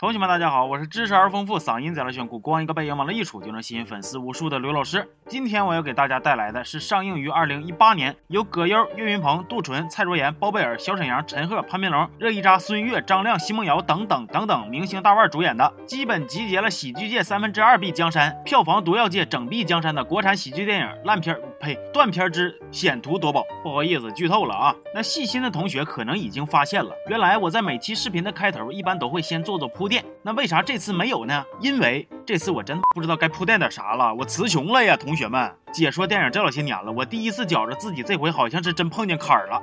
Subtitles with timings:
[0.00, 5.06] 同学们，大家好，我是知识而丰富、嗓音贼拉炫酷、光一个背影往那一杵就能吸引粉丝无数的刘老师。
[5.26, 23.44] 今天我要给大家带来的是上映于二零一八年，由葛优、岳云鹏、杜淳、蔡卓妍、包贝尔、小沈阳、陈赫、潘斌龙、热依扎、孙越、张亮、奚梦瑶等等等等明星大腕主演的，基本集结了喜剧界三分之二壁江山、票房毒药界整壁江山的国产喜剧电影烂片呸断片之险途夺宝。
[23.62, 24.74] 不好意思，剧透了啊！
[24.94, 30.04] 那细心的同学可能已经发现了，原来我在每期视频的开头一般都会先做做铺垫。
[30.22, 31.44] 那为啥这次没有呢？
[31.60, 35.52] 因为这次我真不知道该铺垫点啥了，我词穷了呀，同学们。
[35.72, 39.62] 解说电影这老些年了，我第一次觉着自己这回好像是真碰见坎儿了。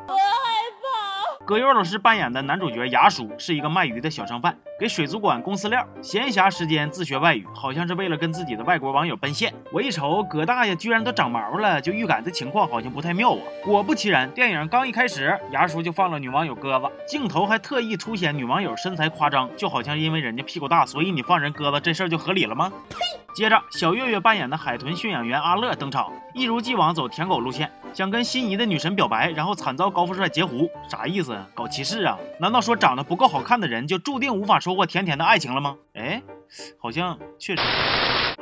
[1.46, 9.52] 葛优老师扮演的男主角牙叔是一个卖鱼的小商贩，给水族馆供饲料，闲暇时间自学外语，好像是为了跟自己的外国网友奔现。
[9.72, 13.40] 我一瞅葛大爷居然都长毛了，就预感这情况好像不太妙啊。
[13.64, 22.72] 果不其然，电影刚一开始，牙叔就放了女网友鸽子，镜头还特意凸显女网友身材夸张，就好像因为人家屁股大，所以你放人鸽子这事儿就合理了吗？
[22.88, 22.98] 呸！
[23.34, 31.36] 接着，小岳岳扮演的海豚驯养员阿乐登场，一如既往走舔狗路线，想跟心仪的女神表白，然后惨遭高富帅截胡，啥意思？
[31.54, 32.18] 搞歧视啊？
[32.40, 35.78] 难道说长得不够好看的人就注定无法收获甜甜的爱情了吗？
[35.94, 36.22] 哎，
[36.78, 37.62] 好像确实。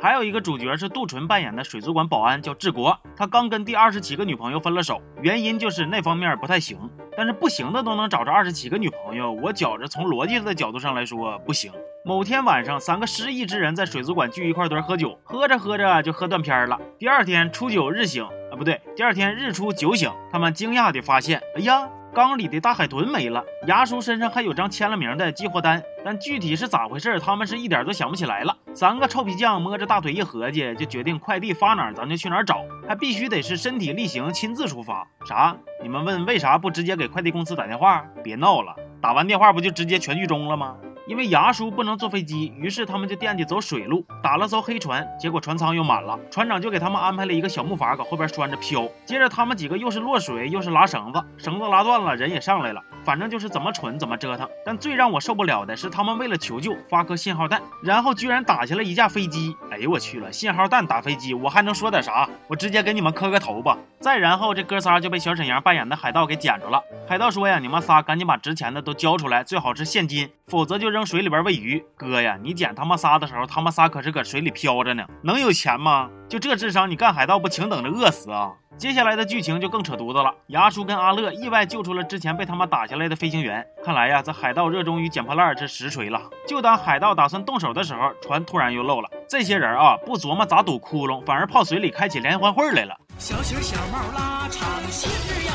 [0.02, 6.76] 还有一个主角是杜淳扮演的水族馆保安，叫治国，他刚跟第二十七个女朋友分了手，原因就是那方面不太行。
[7.16, 11.70] 但是不行的都能找着二十七个女朋友，我觉着从逻辑的角度上来说不行。
[12.04, 16.76] 某天晚上，三个失意之人在水族馆聚一块堆喝酒，喝着喝着就喝断片了。
[16.98, 23.44] 第二天初九日醒啊，不对，第二天日出酒醒，他们惊讶地发现，哎呀，缸里的大海豚没了。
[23.66, 28.56] 牙叔身上还有张签了名的激活单，但具体是咋回事，他们是一点都想不起来了。
[28.72, 35.06] 三个臭皮匠摸着大腿一合计，就决定快递发哪儿咱就去哪儿找，还必须得是身体力行，亲自出发。
[35.26, 35.54] 啥？
[35.82, 38.02] 你们问为啥不直接给快递公司打电话？
[38.24, 40.74] 别闹了，打完电话不就直接全剧终了吗？
[41.06, 48.88] 因为牙叔不能坐飞机，于是他们就惦记走水路，打了艘黑船，结果船舱又满了，船长就给他们安排了一个小木筏，搁后边拴着飘。
[49.04, 54.48] 接着他们几个又是落水又是拉绳子，绳子拉断了，人也上来了，反正就是怎么蠢怎么折腾。
[54.64, 59.54] 但最让我受不了的是，他们为了求救发颗信号弹，然后居然打下了一架飞机。
[59.70, 62.28] 哎呦我去了，信号弹打飞机，我还能说点啥？
[62.48, 63.78] 我直接给你们磕个头吧。
[64.06, 66.80] 再然后这哥仨就被小沈阳扮演的海盗给捡着了。
[67.08, 70.88] 海盗说呀，你们仨赶紧把值钱的都交出来，最好是现金，否则就。
[70.88, 76.08] 扔水里边喂鱼，哥呀，你捡他们仨的时候，他们仨可是搁水里漂着呢，能有钱吗？
[76.28, 78.52] 就这智商，你干海盗不请等着饿死啊？
[78.78, 83.66] 接下来的剧情就更扯犊子了，牙叔跟阿乐意外救出了之前被他们打下来的飞行员。
[83.84, 86.22] 看来呀，这海盗热衷于捡破烂是实锤了。
[86.46, 89.10] 就当海盗打算动手的时候，船突然又漏了。
[89.28, 92.96] 这些人啊，不琢磨咋堵窟窿，反而泡水里开起联欢会来了。
[93.18, 95.10] 小曲小帽拉长线
[95.46, 95.52] 呀。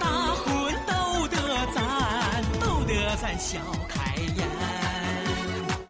[0.00, 1.36] 大婚都得
[1.72, 4.44] 咱，都得咱笑开颜。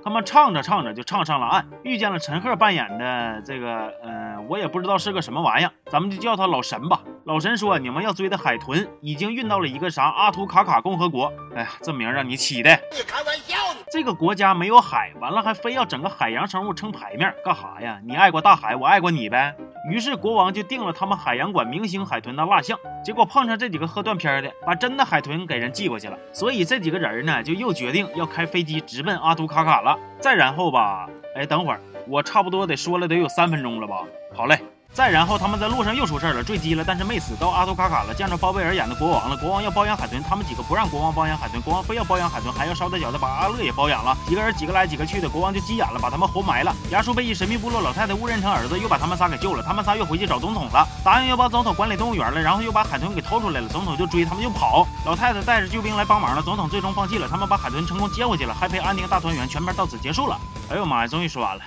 [0.05, 7.01] 他们唱着唱着就唱上了岸，遇见了陈赫扮演的这个，嗯，我也不知道是个什么玩意儿，咱们就叫他老神吧。
[7.25, 11.33] 老神说，你们要追的海豚已经运到了一个啥阿图卡卡共和国。
[11.55, 13.66] 哎呀，这名让你起的，你开玩笑呢？
[13.93, 18.01] 这个国家没有海，完了还非要整个海洋生物撑牌面，干哈呀？
[18.05, 19.55] 你爱过大海，我爱过你呗。
[19.89, 26.19] 于是国王就定了他们海洋馆明星海豚的蜡像，结果碰上这几个喝断片的，把真的海豚给人寄过去了。
[26.33, 29.97] 所以这几个人呢，就又决定要开飞机直奔阿图卡卡了。
[30.19, 34.03] 再然后吧，哎，等会儿，我差不多得说了得有三分钟了吧？
[34.35, 34.59] 好嘞。
[34.97, 37.37] 再然后，他们在路上又出事了，坠机了，但是没死。
[37.37, 39.37] 到阿图卡卡了，见着包贝尔演的国王了。
[39.37, 44.17] 国王要包养海豚，他们几个不让国王包养海豚，国王非要包养海豚，还要捎带脚的把阿乐也包养了。
[44.27, 46.75] 几个人几个来几个去的，国王就急眼了，把他们活埋了。
[46.89, 49.63] 牙叔被一神秘部落老太太误认成儿子，又把他们仨给救了。
[49.63, 53.69] 他们仨又回去找总统了，答应要帮总统管理动物园了，然后又把海豚给偷出来了。
[53.69, 56.41] 总统就追他们就跑，老太太带着救兵来帮忙了。
[56.41, 59.47] 总统最终放弃了，他们把海豚成功接回去了，还陪安宁大团圆。
[59.47, 60.41] 全片到此结束了。
[60.71, 61.63] 哎呦妈呀，终于说完了。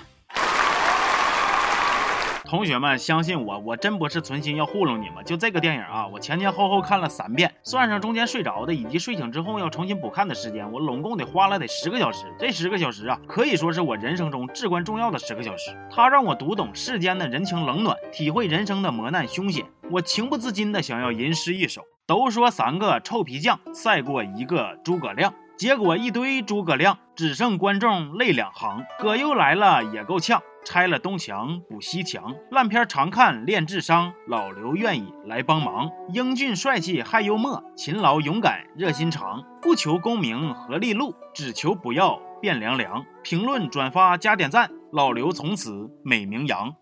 [2.50, 5.24] 同学们，相信我，我真不是存心要糊弄你们。
[5.24, 12.25] 就这个电影啊，我前前后后看了三遍，算上中间睡着的以及睡醒之后要重新补看的时间，我拢共得花了得十个小时。
[12.40, 15.78] 这十个小时啊，可以说是我人生中至关重要的十个小时。
[15.92, 19.63] 它让我读懂世间的人情冷暖，体会人生的磨难凶险。
[19.92, 21.84] 我情不自禁的想要吟诗一首。
[22.07, 28.84] 都说三个臭皮匠赛过一个诸葛亮，结果一堆诸葛亮，只剩观众泪两行。
[28.98, 30.42] 葛优来了也够呛。
[30.65, 35.89] 拆了东墙补西墙，烂片常看练智商，老刘愿意来帮忙。
[36.13, 43.03] 英俊帅气还幽默，勤劳勇敢热心肠，不求功名和利禄，只求不要变凉凉。
[43.23, 46.73] 评论转发加点赞，老刘从此美名扬。